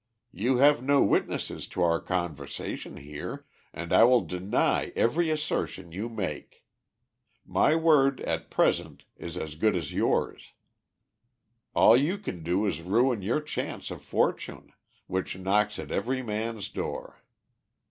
You 0.31 0.57
have 0.57 0.81
no 0.81 1.03
witnesses 1.03 1.67
to 1.67 1.83
our 1.83 1.99
conversation 2.01 2.97
here, 2.97 3.45
and 3.71 3.93
I 3.93 4.03
will 4.03 4.21
deny 4.25 4.91
every 4.95 5.29
assertion 5.29 5.91
you 5.91 6.09
make. 6.09 6.65
My 7.45 7.75
word, 7.75 8.19
at 8.21 8.49
present, 8.49 9.05
is 9.17 9.37
as 9.37 9.53
good 9.53 9.75
as 9.75 9.93
yours. 9.93 10.53
All 11.75 11.95
you 11.95 12.17
can 12.17 12.41
do 12.41 12.65
is 12.65 12.77
to 12.77 12.83
ruin 12.85 13.21
your 13.21 13.41
chance 13.41 13.91
of 13.91 14.01
fortune, 14.01 14.73
which 15.05 15.37
knocks 15.37 15.77
at 15.77 15.91
every 15.91 16.23
man's 16.23 16.67
door. 16.69 17.21